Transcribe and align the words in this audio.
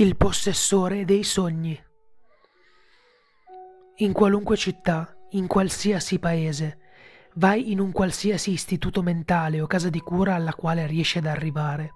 Il 0.00 0.16
possessore 0.16 1.04
dei 1.04 1.22
sogni. 1.22 1.78
In 3.96 4.14
qualunque 4.14 4.56
città, 4.56 5.14
in 5.32 5.46
qualsiasi 5.46 6.18
paese, 6.18 6.78
vai 7.34 7.70
in 7.70 7.80
un 7.80 7.92
qualsiasi 7.92 8.50
istituto 8.50 9.02
mentale 9.02 9.60
o 9.60 9.66
casa 9.66 9.90
di 9.90 10.00
cura 10.00 10.34
alla 10.34 10.54
quale 10.54 10.86
riesci 10.86 11.18
ad 11.18 11.26
arrivare. 11.26 11.90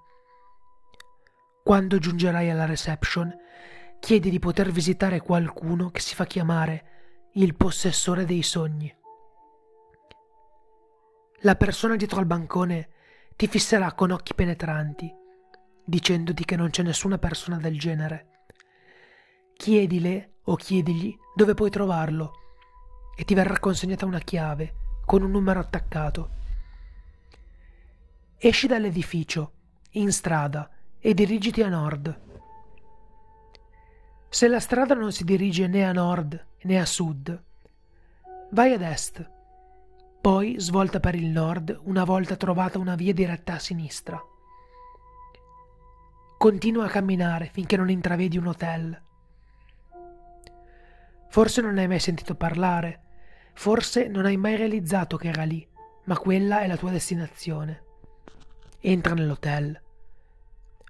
Quando 1.63 1.97
giungerai 1.97 2.47
alla 2.51 2.65
reception, 2.65 3.35
chiedi 3.99 4.29
di 4.29 4.37
poter 4.37 4.69
visitare 4.69 5.19
qualcuno 5.19 5.89
che 5.89 5.99
si 5.99 6.13
fa 6.13 6.27
chiamare 6.27 7.29
il 7.33 7.55
possessore 7.55 8.23
dei 8.23 8.43
sogni. 8.43 8.95
La 11.39 11.55
persona 11.55 11.95
dietro 11.95 12.19
al 12.19 12.27
bancone 12.27 12.89
ti 13.35 13.47
fisserà 13.47 13.93
con 13.93 14.11
occhi 14.11 14.35
penetranti 14.35 15.23
dicendoti 15.85 16.43
che 16.43 16.55
non 16.55 16.69
c'è 16.71 16.83
nessuna 16.83 17.17
persona 17.17 17.57
del 17.57 17.79
genere. 17.79 18.27
Chiedile 19.55 20.31
o 20.45 20.55
chiedigli 20.55 21.15
dove 21.35 21.53
puoi 21.53 21.69
trovarlo 21.69 22.33
e 23.15 23.23
ti 23.23 23.33
verrà 23.33 23.59
consegnata 23.59 24.05
una 24.05 24.19
chiave 24.19 24.73
con 25.05 25.23
un 25.23 25.31
numero 25.31 25.59
attaccato. 25.59 26.29
Esci 28.37 28.67
dall'edificio, 28.67 29.51
in 29.91 30.11
strada, 30.11 30.69
e 30.99 31.13
dirigiti 31.13 31.61
a 31.61 31.69
nord. 31.69 32.21
Se 34.27 34.47
la 34.47 34.59
strada 34.59 34.95
non 34.95 35.11
si 35.11 35.23
dirige 35.23 35.67
né 35.67 35.85
a 35.85 35.93
nord 35.93 36.45
né 36.63 36.79
a 36.79 36.85
sud, 36.85 37.43
vai 38.51 38.73
ad 38.73 38.81
est, 38.81 39.29
poi 40.19 40.55
svolta 40.59 40.99
per 40.99 41.15
il 41.15 41.27
nord 41.27 41.79
una 41.83 42.03
volta 42.03 42.35
trovata 42.35 42.79
una 42.79 42.95
via 42.95 43.13
diretta 43.13 43.53
a 43.53 43.59
sinistra. 43.59 44.21
Continua 46.45 46.85
a 46.85 46.89
camminare 46.89 47.49
finché 47.51 47.75
non 47.75 47.89
intravedi 47.89 48.37
un 48.37 48.45
hotel. 48.45 49.01
Forse 51.27 51.59
non 51.59 51.79
hai 51.79 51.87
mai 51.87 51.99
sentito 51.99 52.35
parlare, 52.35 53.01
forse 53.53 54.07
non 54.07 54.25
hai 54.25 54.37
mai 54.37 54.55
realizzato 54.55 55.17
che 55.17 55.29
era 55.29 55.41
lì, 55.41 55.67
ma 56.03 56.15
quella 56.19 56.59
è 56.59 56.67
la 56.67 56.77
tua 56.77 56.91
destinazione. 56.91 57.83
Entra 58.79 59.15
nell'hotel. 59.15 59.81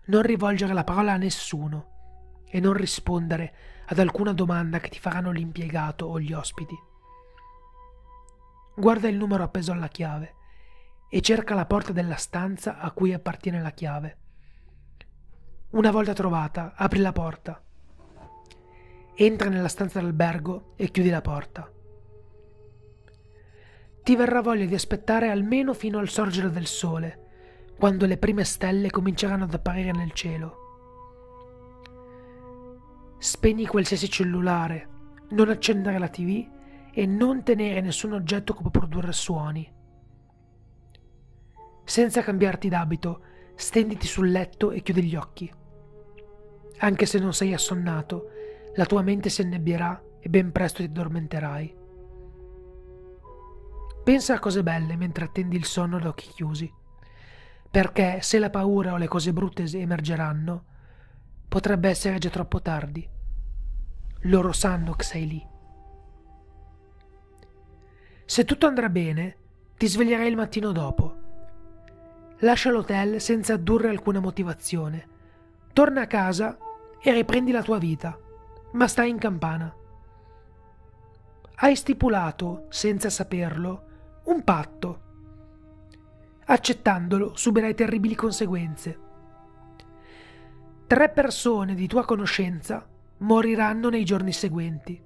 Non 0.07 0.23
rivolgere 0.23 0.73
la 0.73 0.83
parola 0.83 1.13
a 1.13 1.17
nessuno 1.17 2.43
e 2.49 2.59
non 2.59 2.73
rispondere 2.73 3.53
ad 3.85 3.99
alcuna 3.99 4.33
domanda 4.33 4.81
che 4.81 4.89
ti 4.89 4.99
faranno 4.99 5.31
l'impiegato 5.31 6.05
o 6.05 6.19
gli 6.19 6.33
ospiti. 6.33 6.75
Guarda 8.75 9.07
il 9.07 9.15
numero 9.15 9.43
appeso 9.43 9.71
alla 9.71 9.87
chiave 9.87 10.35
e 11.09 11.21
cerca 11.21 11.55
la 11.55 11.65
porta 11.65 11.93
della 11.93 12.17
stanza 12.17 12.77
a 12.77 12.91
cui 12.91 13.13
appartiene 13.13 13.61
la 13.61 13.71
chiave. 13.71 14.17
Una 15.75 15.91
volta 15.91 16.13
trovata, 16.13 16.71
apri 16.73 16.99
la 16.99 17.11
porta. 17.11 17.61
Entra 19.13 19.49
nella 19.49 19.67
stanza 19.67 19.99
d'albergo 19.99 20.71
e 20.77 20.89
chiudi 20.89 21.09
la 21.09 21.19
porta. 21.19 21.69
Ti 24.01 24.15
verrà 24.15 24.41
voglia 24.41 24.63
di 24.63 24.73
aspettare 24.73 25.27
almeno 25.27 25.73
fino 25.73 25.99
al 25.99 26.07
sorgere 26.07 26.49
del 26.49 26.65
sole, 26.65 27.73
quando 27.77 28.05
le 28.05 28.15
prime 28.17 28.45
stelle 28.45 28.89
cominceranno 28.89 29.43
ad 29.43 29.53
apparire 29.53 29.91
nel 29.91 30.13
cielo. 30.13 30.55
Spegni 33.17 33.67
qualsiasi 33.67 34.09
cellulare, 34.09 34.87
non 35.31 35.49
accendere 35.49 35.99
la 35.99 36.07
tv 36.07 36.47
e 36.93 37.05
non 37.05 37.43
tenere 37.43 37.81
nessun 37.81 38.13
oggetto 38.13 38.53
che 38.53 38.61
può 38.61 38.71
produrre 38.71 39.11
suoni. 39.11 39.69
Senza 41.83 42.21
cambiarti 42.21 42.69
d'abito, 42.69 43.21
stenditi 43.55 44.07
sul 44.07 44.31
letto 44.31 44.71
e 44.71 44.81
chiudi 44.81 45.03
gli 45.03 45.15
occhi. 45.17 45.63
Anche 46.79 47.05
se 47.05 47.19
non 47.19 47.33
sei 47.33 47.53
assonnato, 47.53 48.29
la 48.75 48.85
tua 48.85 49.01
mente 49.01 49.29
si 49.29 49.41
annebbierà 49.41 50.01
e 50.19 50.29
ben 50.29 50.51
presto 50.51 50.77
ti 50.77 50.89
addormenterai. 50.89 51.75
Pensa 54.03 54.35
a 54.35 54.39
cose 54.39 54.61
belle 54.61 54.95
mentre 54.97 55.25
attendi 55.25 55.55
il 55.55 55.65
sonno 55.65 55.97
ad 55.97 56.05
occhi 56.05 56.29
chiusi, 56.29 56.71
perché 57.71 58.19
se 58.21 58.37
la 58.37 58.49
paura 58.49 58.93
o 58.93 58.97
le 58.97 59.07
cose 59.07 59.33
brutte 59.33 59.63
emergeranno, 59.63 60.63
potrebbe 61.47 61.89
essere 61.89 62.19
già 62.19 62.29
troppo 62.29 62.61
tardi. 62.61 63.07
Loro 64.21 64.51
sanno 64.51 64.93
che 64.93 65.03
sei 65.03 65.27
lì. 65.27 65.47
Se 68.25 68.43
tutto 68.43 68.67
andrà 68.67 68.89
bene, 68.89 69.37
ti 69.77 69.87
sveglierai 69.87 70.27
il 70.27 70.35
mattino 70.35 70.71
dopo. 70.71 71.15
Lascia 72.39 72.71
l'hotel 72.71 73.21
senza 73.21 73.53
addurre 73.53 73.89
alcuna 73.89 74.19
motivazione. 74.19 75.13
Torna 75.75 76.03
a 76.03 76.07
casa 76.07 76.57
e 77.01 77.11
riprendi 77.11 77.51
la 77.51 77.61
tua 77.61 77.79
vita, 77.79 78.17
ma 78.71 78.87
stai 78.87 79.09
in 79.09 79.17
campana. 79.17 79.75
Hai 81.53 81.75
stipulato, 81.75 82.67
senza 82.69 83.09
saperlo, 83.09 84.21
un 84.27 84.41
patto. 84.45 85.01
Accettandolo 86.45 87.35
subirai 87.35 87.75
terribili 87.75 88.15
conseguenze. 88.15 88.99
Tre 90.87 91.09
persone 91.09 91.75
di 91.75 91.87
tua 91.87 92.05
conoscenza 92.05 92.87
moriranno 93.17 93.89
nei 93.89 94.05
giorni 94.05 94.31
seguenti. 94.31 95.03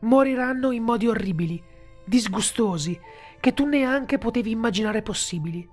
Moriranno 0.00 0.72
in 0.72 0.82
modi 0.82 1.06
orribili, 1.06 1.62
disgustosi, 2.04 3.00
che 3.38 3.54
tu 3.54 3.64
neanche 3.64 4.18
potevi 4.18 4.50
immaginare 4.50 5.02
possibili. 5.02 5.70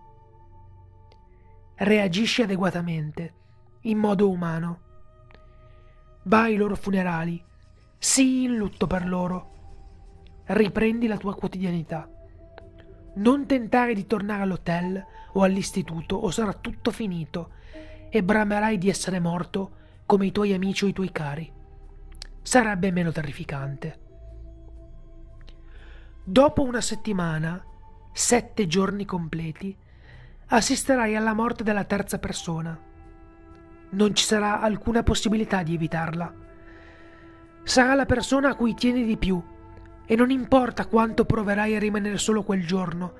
Reagisci 1.81 2.41
adeguatamente 2.41 3.33
in 3.83 3.99
modo 3.99 4.29
umano. 4.29 4.79
Vai 6.23 6.51
ai 6.51 6.57
loro 6.57 6.75
funerali, 6.75 7.41
sii 7.97 8.43
in 8.43 8.57
lutto 8.57 8.85
per 8.85 9.07
loro. 9.07 9.53
Riprendi 10.47 11.07
la 11.07 11.15
tua 11.15 11.35
quotidianità. 11.35 12.09
Non 13.15 13.45
tentare 13.45 13.93
di 13.93 14.05
tornare 14.05 14.41
all'hotel 14.41 15.05
o 15.31 15.43
all'istituto 15.43 16.17
o 16.17 16.29
sarà 16.31 16.51
tutto 16.51 16.91
finito 16.91 17.51
e 18.09 18.23
bramerai 18.23 18.77
di 18.77 18.89
essere 18.89 19.21
morto 19.21 19.71
come 20.05 20.25
i 20.25 20.33
tuoi 20.33 20.51
amici 20.51 20.83
o 20.83 20.87
i 20.89 20.93
tuoi 20.93 21.13
cari. 21.13 21.49
Sarebbe 22.41 22.91
meno 22.91 23.13
terrificante. 23.13 23.99
Dopo 26.25 26.61
una 26.61 26.81
settimana, 26.81 27.63
sette 28.11 28.67
giorni 28.67 29.05
completi, 29.05 29.77
assisterai 30.49 31.15
alla 31.15 31.33
morte 31.33 31.63
della 31.63 31.83
terza 31.83 32.19
persona 32.19 32.87
non 33.91 34.13
ci 34.13 34.23
sarà 34.23 34.59
alcuna 34.59 35.03
possibilità 35.03 35.63
di 35.63 35.73
evitarla. 35.73 36.31
Sarà 37.63 37.95
la 37.95 38.05
persona 38.05 38.49
a 38.49 38.55
cui 38.55 38.73
tieni 38.73 39.03
di 39.03 39.17
più 39.17 39.41
e 40.05 40.15
non 40.15 40.29
importa 40.29 40.85
quanto 40.85 41.25
proverai 41.25 41.75
a 41.75 41.79
rimanere 41.79 42.17
solo 42.17 42.43
quel 42.43 42.65
giorno, 42.65 43.13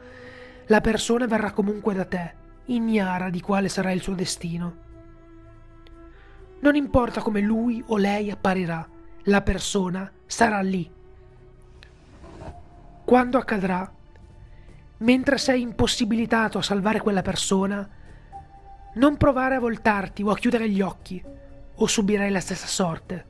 la 0.67 0.81
persona 0.81 1.25
verrà 1.25 1.51
comunque 1.51 1.94
da 1.94 2.06
te, 2.06 2.34
ignara 2.66 3.29
di 3.29 3.41
quale 3.41 3.69
sarà 3.69 3.91
il 3.91 4.01
suo 4.01 4.13
destino. 4.13 4.88
Non 6.61 6.75
importa 6.75 7.22
come 7.22 7.41
lui 7.41 7.81
o 7.88 7.97
lei 7.97 8.29
apparirà, 8.31 8.88
la 9.23 9.41
persona 9.41 10.11
sarà 10.25 10.61
lì. 10.61 10.90
Quando 13.06 13.38
accadrà, 13.38 13.91
mentre 14.99 15.37
sei 15.37 15.61
impossibilitato 15.61 16.57
a 16.57 16.63
salvare 16.63 16.99
quella 16.99 17.21
persona, 17.21 17.87
non 18.95 19.17
provare 19.17 19.55
a 19.55 19.59
voltarti 19.59 20.23
o 20.23 20.31
a 20.31 20.37
chiudere 20.37 20.69
gli 20.69 20.81
occhi, 20.81 21.23
o 21.75 21.87
subirai 21.87 22.31
la 22.31 22.39
stessa 22.39 22.67
sorte. 22.67 23.25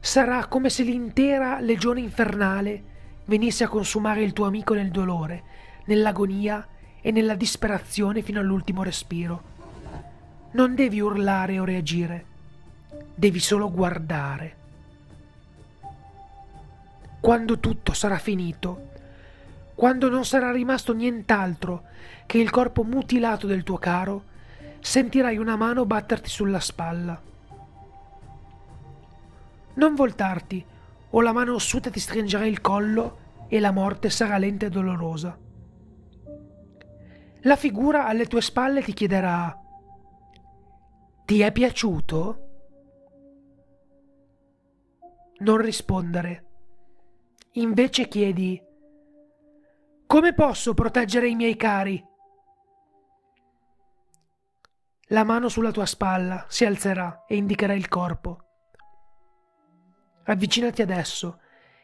Sarà 0.00 0.46
come 0.46 0.68
se 0.68 0.82
l'intera 0.82 1.60
legione 1.60 2.00
infernale 2.00 2.92
venisse 3.26 3.64
a 3.64 3.68
consumare 3.68 4.22
il 4.22 4.32
tuo 4.32 4.46
amico 4.46 4.74
nel 4.74 4.90
dolore, 4.90 5.42
nell'agonia 5.86 6.66
e 7.00 7.10
nella 7.10 7.34
disperazione 7.34 8.22
fino 8.22 8.40
all'ultimo 8.40 8.82
respiro. 8.82 9.52
Non 10.52 10.74
devi 10.74 11.00
urlare 11.00 11.58
o 11.58 11.64
reagire, 11.64 12.24
devi 13.14 13.38
solo 13.38 13.70
guardare. 13.70 14.56
Quando 17.20 17.58
tutto 17.58 17.92
sarà 17.94 18.18
finito, 18.18 18.92
quando 19.74 20.08
non 20.08 20.24
sarà 20.24 20.52
rimasto 20.52 20.92
nient'altro 20.92 21.84
che 22.26 22.38
il 22.38 22.50
corpo 22.50 22.84
mutilato 22.84 23.46
del 23.46 23.62
tuo 23.62 23.78
caro, 23.78 24.24
sentirai 24.80 25.36
una 25.36 25.56
mano 25.56 25.84
batterti 25.84 26.28
sulla 26.28 26.60
spalla. 26.60 27.20
Non 29.74 29.94
voltarti, 29.94 30.64
o 31.10 31.20
la 31.20 31.32
mano 31.32 31.54
ossuta 31.54 31.90
ti 31.90 32.00
stringerà 32.00 32.46
il 32.46 32.60
collo 32.60 33.18
e 33.48 33.60
la 33.60 33.72
morte 33.72 34.10
sarà 34.10 34.38
lenta 34.38 34.66
e 34.66 34.70
dolorosa. 34.70 35.36
La 37.42 37.56
figura 37.56 38.06
alle 38.06 38.26
tue 38.26 38.40
spalle 38.40 38.82
ti 38.82 38.94
chiederà 38.94 39.56
Ti 41.24 41.40
è 41.40 41.52
piaciuto? 41.52 42.48
Non 45.38 45.58
rispondere. 45.58 46.44
Invece 47.52 48.08
chiedi 48.08 48.60
come 50.06 50.34
posso 50.34 50.74
proteggere 50.74 51.28
i 51.28 51.34
miei 51.34 51.56
cari? 51.56 52.04
La 55.08 55.24
mano 55.24 55.48
sulla 55.48 55.70
tua 55.70 55.86
spalla 55.86 56.46
si 56.48 56.64
alzerà 56.64 57.24
e 57.26 57.36
indicherà 57.36 57.74
il 57.74 57.88
corpo. 57.88 58.38
Avvicinati 60.24 60.82
adesso 60.82 61.40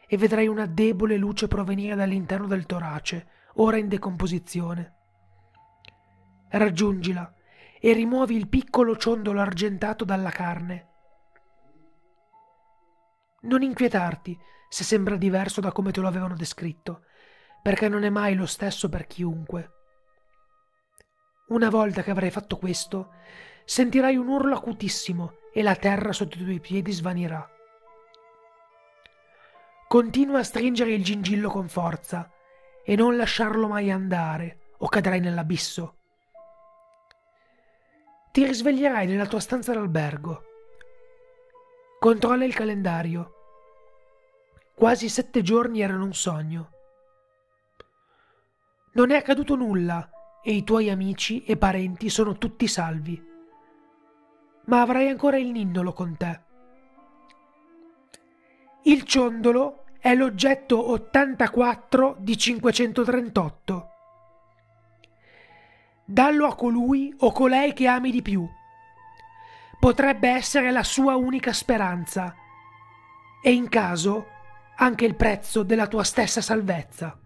e 0.07 0.17
vedrai 0.17 0.47
una 0.47 0.65
debole 0.65 1.17
luce 1.17 1.47
provenire 1.47 1.95
dall'interno 1.95 2.47
del 2.47 2.65
torace, 2.65 3.27
ora 3.55 3.77
in 3.77 3.87
decomposizione. 3.87 4.95
Raggiungila 6.49 7.33
e 7.79 7.93
rimuovi 7.93 8.35
il 8.35 8.47
piccolo 8.47 8.97
ciondolo 8.97 9.39
argentato 9.39 10.03
dalla 10.03 10.31
carne. 10.31 10.89
Non 13.41 13.61
inquietarti 13.61 14.37
se 14.67 14.83
sembra 14.83 15.15
diverso 15.15 15.61
da 15.61 15.71
come 15.71 15.91
te 15.91 15.99
lo 15.99 16.07
avevano 16.07 16.35
descritto, 16.35 17.05
perché 17.61 17.87
non 17.87 18.03
è 18.03 18.09
mai 18.09 18.35
lo 18.35 18.45
stesso 18.45 18.89
per 18.89 19.07
chiunque. 19.07 19.71
Una 21.49 21.69
volta 21.69 22.01
che 22.01 22.11
avrai 22.11 22.31
fatto 22.31 22.57
questo, 22.57 23.11
sentirai 23.65 24.15
un 24.15 24.27
urlo 24.27 24.55
acutissimo 24.55 25.33
e 25.53 25.61
la 25.61 25.75
terra 25.75 26.13
sotto 26.13 26.37
i 26.37 26.43
tuoi 26.43 26.59
piedi 26.59 26.91
svanirà. 26.91 27.47
Continua 29.87 30.39
a 30.39 30.43
stringere 30.43 30.93
il 30.93 31.03
gingillo 31.03 31.49
con 31.49 31.67
forza 31.67 32.31
e 32.83 32.95
non 32.95 33.17
lasciarlo 33.17 33.67
mai 33.67 33.91
andare 33.91 34.71
o 34.77 34.87
cadrai 34.87 35.19
nell'abisso. 35.19 35.97
Ti 38.31 38.45
risveglierai 38.45 39.05
nella 39.07 39.25
tua 39.25 39.41
stanza 39.41 39.73
d'albergo. 39.73 40.43
Controlla 41.99 42.45
il 42.45 42.53
calendario. 42.53 43.33
Quasi 44.73 45.09
sette 45.09 45.41
giorni 45.41 45.81
erano 45.81 46.05
un 46.05 46.13
sogno. 46.13 46.69
Non 48.93 49.09
è 49.11 49.15
accaduto 49.15 49.55
nulla 49.55 50.09
e 50.43 50.51
i 50.51 50.65
tuoi 50.65 50.89
amici 50.89 51.45
e 51.45 51.55
parenti 51.55 52.09
sono 52.09 52.37
tutti 52.37 52.67
salvi. 52.67 53.23
Ma 54.65 54.81
avrai 54.81 55.07
ancora 55.07 55.37
il 55.37 55.49
nindolo 55.49 55.93
con 55.93 56.17
te. 56.17 56.41
Il 58.83 59.03
ciondolo 59.03 59.85
è 59.97 60.13
l'oggetto 60.13 60.91
84 60.91 62.17
di 62.19 62.37
538. 62.37 63.89
Dallo 66.03 66.45
a 66.47 66.55
colui 66.55 67.13
o 67.19 67.31
colei 67.31 67.71
che 67.71 67.87
ami 67.87 68.11
di 68.11 68.21
più. 68.21 68.45
Potrebbe 69.79 70.27
essere 70.27 70.69
la 70.71 70.83
sua 70.83 71.15
unica 71.15 71.53
speranza 71.53 72.35
e 73.41 73.53
in 73.53 73.69
caso 73.69 74.27
anche 74.75 75.05
il 75.05 75.15
prezzo 75.15 75.63
della 75.63 75.87
tua 75.87 76.03
stessa 76.03 76.41
salvezza. 76.41 77.17